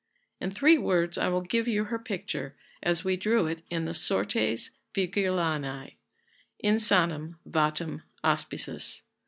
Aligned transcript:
In 0.39 0.49
three 0.49 0.79
words 0.79 1.19
I 1.19 1.27
will 1.27 1.43
give 1.43 1.67
you 1.67 1.83
her 1.83 1.99
picture 1.99 2.55
as 2.81 3.03
we 3.05 3.15
drew 3.15 3.45
it 3.45 3.61
in 3.69 3.85
the 3.85 3.93
'Sortes 3.93 4.71
Virgilianae' 4.95 5.93
'Insanam 6.63 7.35
vatem 7.47 8.01
aspicies. 8.23 9.03